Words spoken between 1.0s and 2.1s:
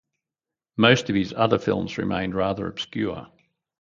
of his other films